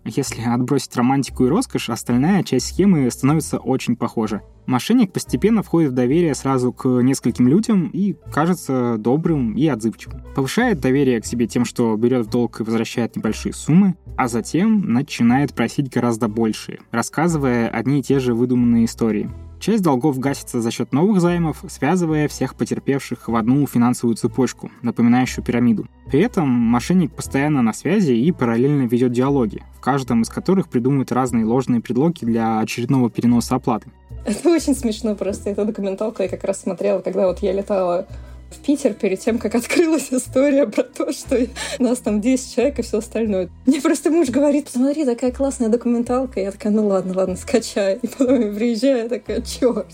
[0.04, 4.42] Если отбросить романтику и роскошь, остальная часть схемы становится очень похожа.
[4.66, 10.22] Мошенник постепенно входит в доверие сразу к нескольким людям и кажется добрым и отзывчивым.
[10.34, 14.92] Повышает доверие к себе тем, что берет в долг и возвращает небольшие суммы, а затем
[14.92, 19.30] начинает просить гораздо большие, рассказывая одни и те же выдуманные истории.
[19.62, 25.44] Часть долгов гасится за счет новых займов, связывая всех потерпевших в одну финансовую цепочку, напоминающую
[25.44, 25.87] пирамиду.
[26.09, 31.12] При этом мошенник постоянно на связи и параллельно ведет диалоги, в каждом из которых придумывает
[31.12, 33.92] разные ложные предлоги для очередного переноса оплаты.
[34.27, 35.51] Это очень смешно просто.
[35.51, 38.09] Эту документалку я как раз смотрела, когда вот я летала
[38.52, 41.46] в Питер перед тем, как открылась история про то, что
[41.78, 43.48] нас там 10 человек и все остальное.
[43.66, 46.40] Мне просто муж говорит, посмотри, такая классная документалка.
[46.40, 47.98] Я такая, ну ладно, ладно, скачай.
[48.02, 49.86] И потом я приезжаю, я такая, черт,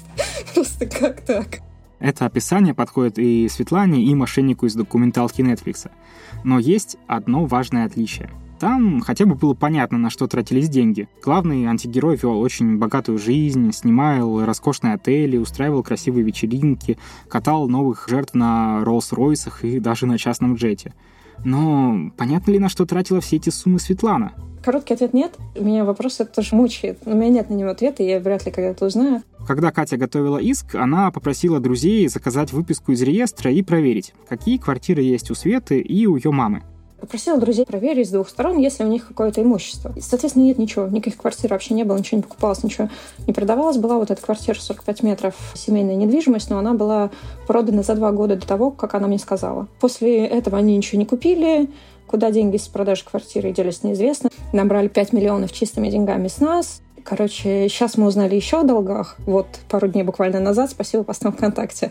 [0.55, 1.61] просто как так?
[2.01, 5.91] Это описание подходит и Светлане, и мошеннику из документалки Netflix.
[6.45, 11.09] Но есть одно важное отличие— там хотя бы было понятно, на что тратились деньги.
[11.23, 18.35] Главный антигерой вел очень богатую жизнь, снимал роскошные отели, устраивал красивые вечеринки, катал новых жертв
[18.35, 20.95] на Роллс-Ройсах и даже на частном джете.
[21.45, 24.33] Но понятно ли, на что тратила все эти суммы Светлана?
[24.65, 25.37] Короткий ответ нет.
[25.59, 26.99] Меня вопрос это тоже мучает.
[27.07, 29.23] У меня нет на него ответа, я вряд ли когда-то узнаю.
[29.47, 35.03] Когда Катя готовила иск, она попросила друзей заказать выписку из реестра и проверить, какие квартиры
[35.03, 36.65] есть у Светы и у ее мамы.
[37.01, 39.93] Попросила друзей проверить с двух сторон, если у них какое-то имущество.
[39.95, 40.87] И, соответственно, нет ничего.
[40.87, 42.89] Никаких квартир вообще не было, ничего не покупалось, ничего
[43.27, 43.77] не продавалось.
[43.77, 47.11] Была вот эта квартира 45 метров, семейная недвижимость, но она была
[47.47, 49.69] продана за два года до того, как она мне сказала.
[49.81, 51.69] После этого они ничего не купили,
[52.09, 54.31] Куда деньги с продажи квартиры делись, неизвестно.
[54.55, 56.81] Набрали 5 миллионов чистыми деньгами с нас.
[57.09, 59.17] Короче, сейчас мы узнали еще о долгах.
[59.25, 60.71] Вот пару дней буквально назад.
[60.71, 61.91] Спасибо постам ВКонтакте.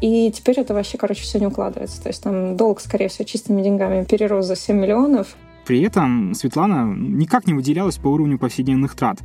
[0.00, 2.00] И теперь это вообще, короче, все не укладывается.
[2.00, 5.34] То есть там долг, скорее всего, чистыми деньгами перерос за 7 миллионов.
[5.66, 9.18] При этом Светлана никак не выделялась по уровню повседневных трат.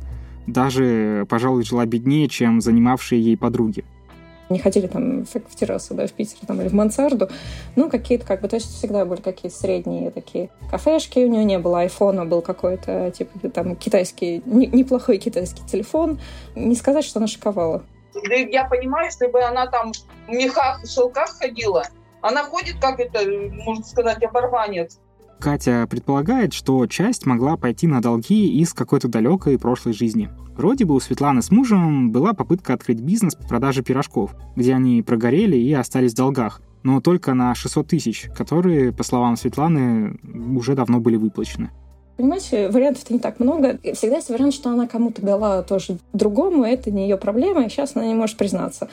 [0.48, 3.84] Даже, пожалуй, жила беднее, чем занимавшие ей подруги.
[4.50, 7.28] Не ходили там в террасу, да, в Питер там, или в мансарду.
[7.76, 11.20] Ну, какие-то как бы, то есть всегда были какие-то средние такие кафешки.
[11.20, 16.20] У нее не было айфона, был какой-то, типа, там, китайский, неплохой китайский телефон.
[16.54, 17.84] Не сказать, что она шиковала.
[18.12, 19.92] Да я понимаю, что бы она там
[20.26, 21.84] в мехах, в шелках ходила,
[22.20, 23.20] она ходит, как это,
[23.64, 24.98] можно сказать, оборванец.
[25.40, 30.28] Катя предполагает, что часть могла пойти на долги из какой-то далекой прошлой жизни.
[30.56, 35.02] Вроде бы у Светланы с мужем была попытка открыть бизнес по продаже пирожков, где они
[35.02, 40.18] прогорели и остались в долгах, но только на 600 тысяч, которые, по словам Светланы,
[40.54, 41.70] уже давно были выплачены.
[42.18, 43.78] Понимаете, вариантов-то не так много.
[43.94, 47.96] Всегда есть вариант, что она кому-то дала тоже другому, это не ее проблема, и сейчас
[47.96, 48.90] она не может признаться.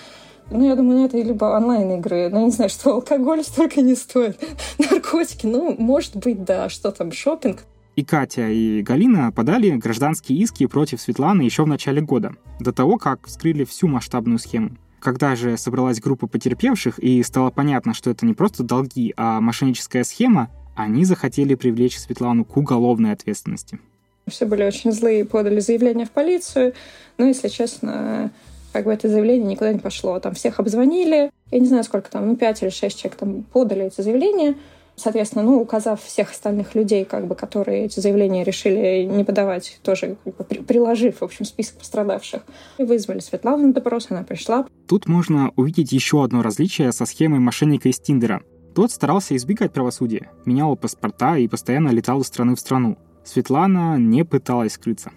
[0.49, 4.39] Ну, я думаю, ну, это либо онлайн-игры, ну, не знаю, что алкоголь столько не стоит,
[4.79, 7.63] наркотики, ну, может быть, да, что там, шопинг.
[7.97, 12.97] И Катя, и Галина подали гражданские иски против Светланы еще в начале года, до того,
[12.97, 14.77] как вскрыли всю масштабную схему.
[14.99, 20.03] Когда же собралась группа потерпевших и стало понятно, что это не просто долги, а мошенническая
[20.03, 23.79] схема, они захотели привлечь Светлану к уголовной ответственности.
[24.27, 26.73] Все были очень злые, подали заявление в полицию.
[27.17, 28.31] Но, если честно,
[28.77, 30.19] как бы это заявление никуда не пошло.
[30.19, 33.85] Там всех обзвонили, я не знаю, сколько там, ну, пять или шесть человек там подали
[33.85, 34.55] эти заявления.
[34.95, 40.17] Соответственно, ну, указав всех остальных людей, как бы, которые эти заявления решили не подавать, тоже
[40.23, 42.43] как бы, приложив, в общем, список пострадавших,
[42.77, 44.67] и вызвали Светлану на допрос, она пришла.
[44.87, 48.43] Тут можно увидеть еще одно различие со схемой мошенника из Тиндера.
[48.75, 52.95] Тот старался избегать правосудия, менял паспорта и постоянно летал из страны в страну.
[53.23, 55.11] Светлана не пыталась скрыться.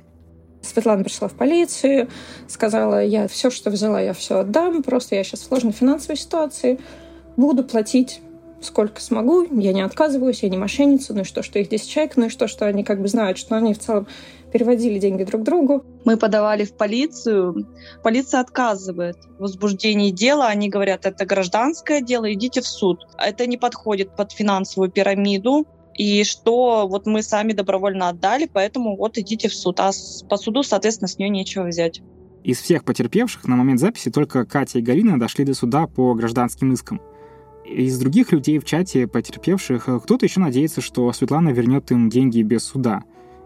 [0.62, 2.08] Светлана пришла в полицию,
[2.48, 6.78] сказала, я все, что взяла, я все отдам, просто я сейчас в сложной финансовой ситуации,
[7.36, 8.20] буду платить
[8.60, 12.16] сколько смогу, я не отказываюсь, я не мошенница, ну и что, что их 10 человек,
[12.16, 14.06] ну и что, что они как бы знают, что они в целом
[14.52, 15.84] переводили деньги друг другу.
[16.04, 17.66] Мы подавали в полицию,
[18.02, 23.06] полиция отказывает в возбуждении дела, они говорят, это гражданское дело, идите в суд.
[23.16, 25.66] Это не подходит под финансовую пирамиду,
[26.00, 29.80] и что вот мы сами добровольно отдали, поэтому вот идите в суд.
[29.80, 29.90] А
[30.30, 32.00] по суду, соответственно, с нее нечего взять.
[32.42, 36.72] Из всех потерпевших на момент записи только Катя и Галина дошли до суда по гражданским
[36.72, 37.02] искам.
[37.66, 42.64] Из других людей в чате потерпевших кто-то еще надеется, что Светлана вернет им деньги без
[42.64, 43.02] суда.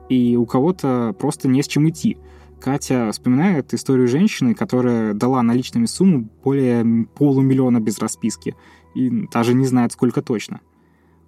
[0.09, 2.19] и у кого-то просто не с чем идти.
[2.61, 8.55] Катя вспоминает историю женщины, которая дала наличными сумму более полумиллиона без расписки,
[8.95, 10.61] и даже не знает, сколько точно.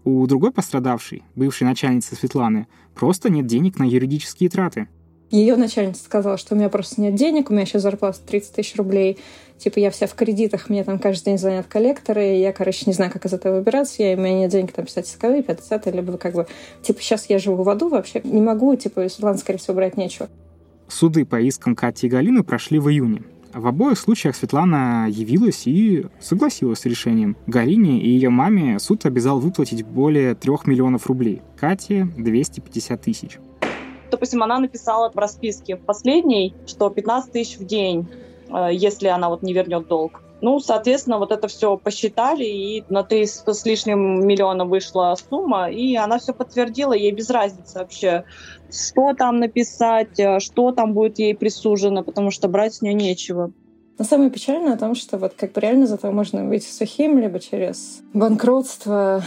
[0.06, 4.86] У другой пострадавшей, бывшей начальницы Светланы, просто нет денег на юридические траты.
[5.32, 8.76] Ее начальница сказала, что у меня просто нет денег, у меня сейчас зарплата 30 тысяч
[8.76, 9.18] рублей.
[9.58, 12.92] Типа я вся в кредитах, мне там каждый день звонят коллекторы, и я, короче, не
[12.92, 14.00] знаю, как из этого выбираться.
[14.00, 16.46] Я, у меня нет денег там писать исковые, 50 либо как бы...
[16.82, 20.28] Типа сейчас я живу в аду вообще, не могу, типа, Светлана, скорее всего, брать нечего.
[20.86, 23.24] Суды по искам Кати и Галины прошли в июне.
[23.56, 27.38] В обоих случаях Светлана явилась и согласилась с решением.
[27.46, 31.40] Галине и ее маме суд обязал выплатить более 3 миллионов рублей.
[31.58, 33.38] Кате— 250 тысяч.
[34.10, 38.06] Допустим, она написала в расписке в последней, что 15 тысяч в день,
[38.50, 40.20] э, если она вот не вернет долг.
[40.42, 45.96] Ну, соответственно, вот это все посчитали, и на 300 с лишним миллиона вышла сумма, и
[45.96, 48.24] она все подтвердила, ей без разницы вообще,
[48.70, 53.52] что там написать, э, что там будет ей присужено, потому что брать с нее нечего.
[53.98, 57.18] Но самое печальное о том, что вот как бы реально за то можно выйти сухим,
[57.18, 59.22] либо через банкротство,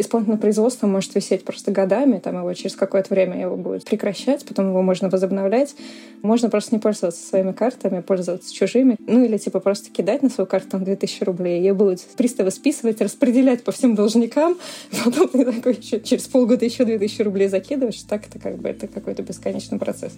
[0.00, 4.68] исполнительное производство может висеть просто годами, там его через какое-то время его будет прекращать, потом
[4.68, 5.74] его можно возобновлять.
[6.22, 8.96] Можно просто не пользоваться своими картами, пользоваться чужими.
[9.06, 11.58] Ну или типа просто кидать на свою карту там 2000 рублей.
[11.58, 14.56] Ее будут приставы списывать, распределять по всем должникам.
[15.04, 18.02] Потом ты такой еще, через полгода еще 2000 рублей закидываешь.
[18.02, 20.12] Так это как бы это какой-то бесконечный процесс.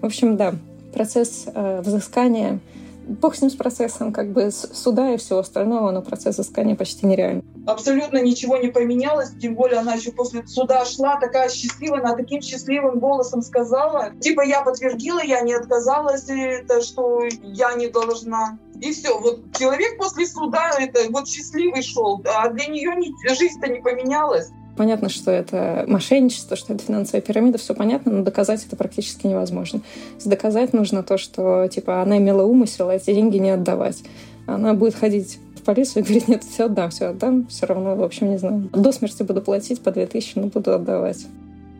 [0.00, 0.54] В общем, да,
[0.92, 2.60] процесс э, взыскания
[3.06, 7.06] бог с ним с процессом, как бы суда и всего остального, но процесс искания почти
[7.06, 7.44] нереальный.
[7.66, 12.40] Абсолютно ничего не поменялось, тем более она еще после суда шла такая счастливая, она таким
[12.42, 18.58] счастливым голосом сказала, типа я подтвердила, я не отказалась, это что я не должна.
[18.80, 22.92] И все, вот человек после суда это вот счастливый шел, а для нее
[23.28, 24.50] жизнь-то не поменялась.
[24.76, 29.80] Понятно, что это мошенничество, что это финансовая пирамида, все понятно, но доказать это практически невозможно.
[30.24, 34.02] Доказать нужно то, что типа она имела умысел, а эти деньги не отдавать.
[34.46, 38.02] Она будет ходить в полицию и говорить, нет, все отдам, все отдам, все равно, в
[38.02, 38.68] общем, не знаю.
[38.72, 41.26] До смерти буду платить по 2000, но буду отдавать.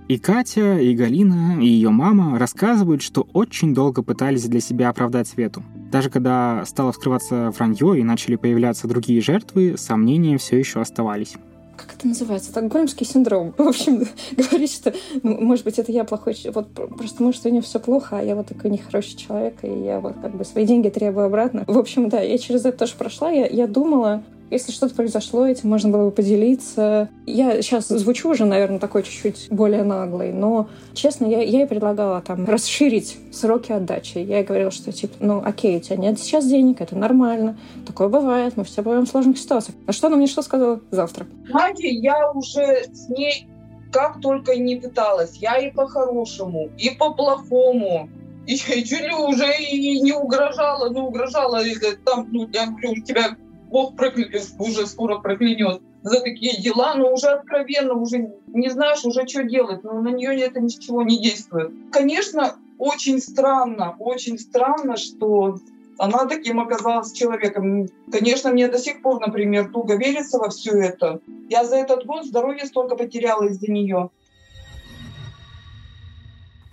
[0.06, 5.26] И Катя, и Галина, и ее мама рассказывают, что очень долго пытались для себя оправдать
[5.28, 5.62] Свету.
[5.90, 11.34] Даже когда стало вскрываться вранье и начали появляться другие жертвы, сомнения все еще оставались
[11.76, 13.54] как это называется, стокгольмский синдром.
[13.58, 14.06] В общем,
[14.36, 18.18] говорит, что, ну, может быть, это я плохой, вот просто может у нее все плохо,
[18.18, 21.64] а я вот такой нехороший человек, и я вот как бы свои деньги требую обратно.
[21.66, 24.22] В общем, да, я через это тоже прошла, я, я думала,
[24.54, 27.08] если что-то произошло, этим можно было бы поделиться.
[27.26, 32.22] Я сейчас звучу уже, наверное, такой чуть-чуть более наглый, но, честно, я, я ей предлагала
[32.22, 34.18] там расширить сроки отдачи.
[34.18, 38.08] Я ей говорила, что, типа, ну, окей, у тебя нет сейчас денег, это нормально, такое
[38.08, 39.76] бывает, мы все бываем в сложных ситуациях.
[39.86, 41.26] А что она мне что сказала завтра?
[41.50, 43.48] Знаете, я уже с ней
[43.94, 45.36] как только не пыталась.
[45.36, 48.08] Я и по-хорошему, и по-плохому.
[48.46, 51.60] И чуть ли уже и не угрожала, ну, угрожала,
[52.04, 53.36] там, ну, я говорю, тебя
[53.74, 54.28] Бог прокля...
[54.60, 59.82] уже скоро проклянет за такие дела, но уже откровенно, уже не знаешь уже, что делать,
[59.82, 61.72] но на нее это ничего не действует.
[61.90, 65.58] Конечно, очень странно, очень странно, что
[65.98, 67.88] она таким оказалась человеком.
[68.12, 71.18] Конечно, мне до сих пор, например, туго верится во все это.
[71.48, 74.10] Я за этот год здоровье столько потеряла из-за нее.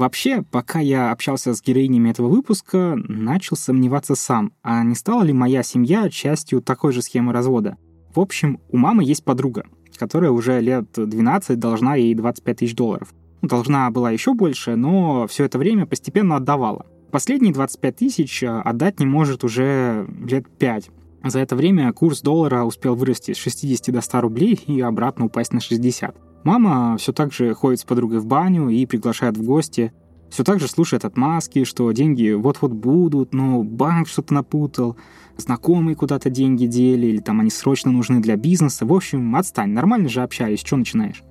[0.01, 5.31] Вообще, пока я общался с героинями этого выпуска, начал сомневаться сам, а не стала ли
[5.31, 7.77] моя семья частью такой же схемы развода.
[8.11, 9.63] В общем, у мамы есть подруга,
[9.95, 13.13] которая уже лет 12 должна ей 25 тысяч долларов.
[13.43, 16.87] Ну, должна была еще больше, но все это время постепенно отдавала.
[17.11, 20.89] Последние 25 тысяч а, отдать не может уже лет 5.
[21.25, 25.53] За это время курс доллара успел вырасти с 60 до 100 рублей и обратно упасть
[25.53, 26.30] на 60.
[26.43, 29.93] Мама все так же ходит с подругой в баню и приглашает в гости.
[30.29, 34.95] Все так же слушает отмазки, что деньги вот-вот будут, но банк что-то напутал,
[35.37, 38.85] знакомые куда-то деньги дели, или там они срочно нужны для бизнеса.
[38.85, 41.21] В общем, отстань, нормально же общаюсь, что начинаешь?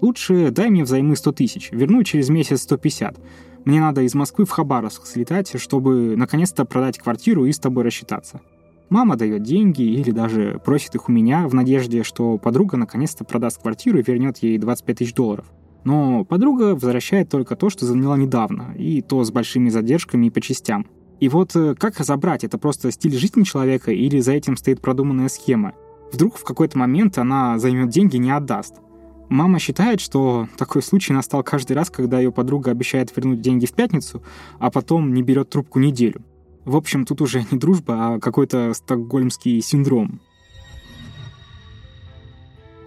[0.00, 3.18] Лучше дай мне взаймы 100 тысяч, верну через месяц 150.
[3.64, 8.40] Мне надо из Москвы в Хабаровск слетать, чтобы наконец-то продать квартиру и с тобой рассчитаться.
[8.90, 13.60] Мама дает деньги или даже просит их у меня в надежде, что подруга наконец-то продаст
[13.60, 15.46] квартиру и вернет ей 25 тысяч долларов.
[15.84, 20.40] Но подруга возвращает только то, что заняла недавно, и то с большими задержками и по
[20.40, 20.86] частям.
[21.20, 25.28] И вот э, как разобрать, это просто стиль жизни человека или за этим стоит продуманная
[25.28, 25.72] схема?
[26.12, 28.76] Вдруг в какой-то момент она займет деньги и не отдаст.
[29.28, 33.72] Мама считает, что такой случай настал каждый раз, когда ее подруга обещает вернуть деньги в
[33.72, 34.22] пятницу,
[34.58, 36.22] а потом не берет трубку неделю.
[36.64, 40.20] В общем, тут уже не дружба, а какой-то стокгольмский синдром.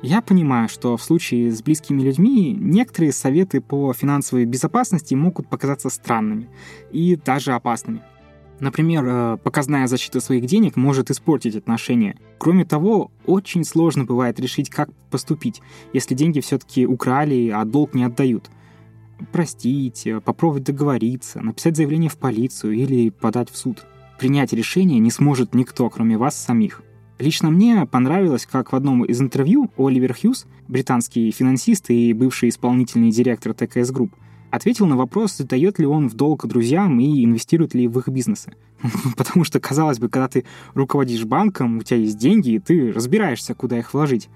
[0.01, 5.89] Я понимаю, что в случае с близкими людьми некоторые советы по финансовой безопасности могут показаться
[5.89, 6.49] странными
[6.91, 8.01] и даже опасными.
[8.59, 12.17] Например, э, показная защита своих денег может испортить отношения.
[12.39, 15.61] Кроме того, очень сложно бывает решить, как поступить,
[15.93, 18.49] если деньги все-таки украли, а долг не отдают.
[19.31, 23.85] Простить, э, попробовать договориться, написать заявление в полицию или подать в суд.
[24.19, 26.83] Принять решение не сможет никто, кроме вас самих.
[27.19, 33.11] Лично мне понравилось, как в одном из интервью Оливер Хьюз, британский финансист и бывший исполнительный
[33.11, 34.15] директор ТКС Групп,
[34.49, 38.53] ответил на вопрос, дает ли он в долг друзьям и инвестирует ли в их бизнесы.
[39.17, 43.53] Потому что, казалось бы, когда ты руководишь банком, у тебя есть деньги, и ты разбираешься,
[43.53, 44.29] куда их вложить.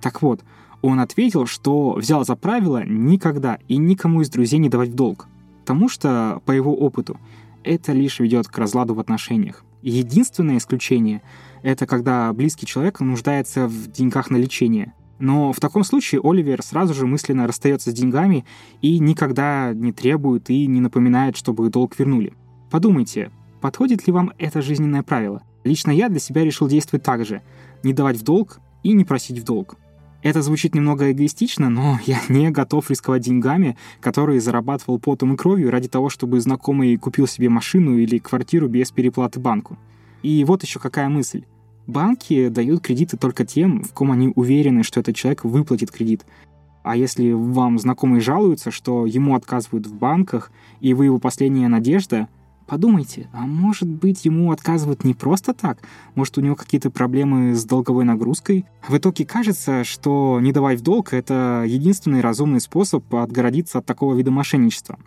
[0.00, 0.42] Так вот,
[0.82, 5.26] он ответил, что взял за правило никогда и никому из друзей не давать в долг.
[5.60, 7.18] Потому что, по его опыту,
[7.64, 9.64] это лишь ведет к разладу в отношениях.
[9.82, 11.22] Единственное исключение—
[11.62, 16.94] это когда близкий человек нуждается в деньгах на лечение— но в таком случае Оливер сразу
[16.94, 18.44] же мысленно расстается с деньгами
[18.82, 22.34] и никогда не требует и не напоминает, чтобы долг вернули.
[22.70, 25.42] Подумайте, подходит ли вам это жизненное правило?
[25.64, 27.42] Лично я для себя решил действовать так же.
[27.82, 29.76] Не давать в долг и не просить в долг.
[30.26, 35.70] Это звучит немного эгоистично, но я не готов рисковать деньгами, которые зарабатывал потом и кровью
[35.70, 39.78] ради того, чтобы знакомый купил себе машину или квартиру без переплаты банку.
[40.24, 41.44] И вот еще какая мысль.
[41.86, 46.26] Банки дают кредиты только тем, в ком они уверены, что этот человек выплатит кредит.
[46.82, 50.50] А если вам знакомые жалуются, что ему отказывают в банках,
[50.80, 52.26] и вы его последняя надежда,
[52.66, 55.78] подумайте, а может быть ему отказывают не просто так?
[56.14, 58.66] Может у него какие-то проблемы с долговой нагрузкой?
[58.88, 64.14] В итоге кажется, что не давать в долг— это единственный разумный способ отгородиться от такого
[64.14, 64.98] вида мошенничества.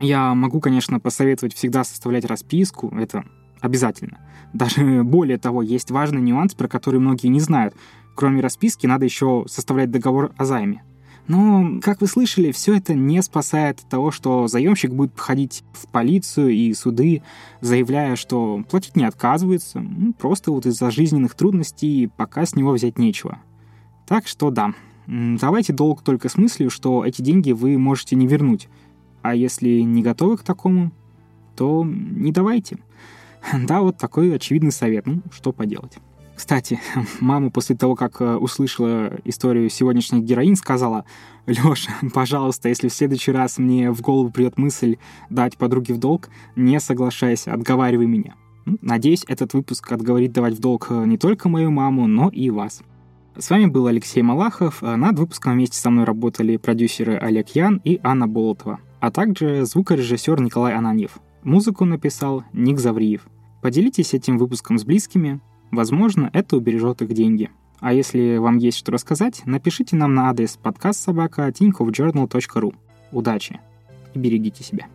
[0.00, 3.24] Я могу, конечно, посоветовать всегда составлять расписку, это
[3.60, 4.18] обязательно.
[4.52, 7.74] Даже более того, есть важный нюанс, про который многие не знают.
[8.14, 10.82] Кроме расписки, надо еще составлять договор о займе.
[11.28, 15.86] Но, как вы слышали, все это не спасает от того, что заемщик будет ходить в
[15.86, 17.22] полицию и суды,
[17.60, 22.98] заявляя, что платить не отказывается, ну, просто вот из-за жизненных трудностей пока с него взять
[22.98, 23.38] нечего.
[24.06, 24.72] Так что да,
[25.06, 28.68] давайте долг только с мыслью, что эти деньги вы можете не вернуть.
[29.20, 30.92] А если не готовы к такому,
[31.56, 32.78] то не давайте.
[33.66, 35.06] Да, вот такой очевидный совет.
[35.06, 35.98] Ну, что поделать.
[36.38, 36.80] Кстати,
[37.20, 41.04] мама после того, как э, услышала историю сегодняшних героинь, сказала,
[41.46, 44.98] «Лёша, пожалуйста, если в следующий раз мне в голову придет мысль
[45.30, 48.36] дать подруге в долг, не соглашайся, отговаривай меня».
[48.66, 52.50] Ну, надеюсь, этот выпуск отговорит давать в долг э, не только мою маму, но и
[52.50, 52.82] вас.
[53.36, 54.80] С вами был Алексей Малахов.
[54.80, 59.64] Э, над выпуском вместе со мной работали продюсеры Олег Ян и Анна Болотова, а также
[59.64, 61.18] звукорежиссер Николай Ананьев.
[61.42, 63.26] Музыку написал Ник Завриев.
[63.60, 65.40] Поделитесь этим выпуском с близкими,
[65.70, 67.50] возможно, это убережет их деньги.
[67.80, 71.46] А если вам есть что рассказать, напишите нам на адрес подкаст собака
[73.12, 73.60] Удачи
[74.14, 74.86] и берегите себя.